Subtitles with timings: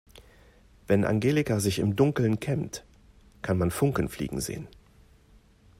[0.87, 2.83] Wenn Angelika sich im Dunkeln kämmt,
[3.43, 4.67] kann man Funken fliegen sehen.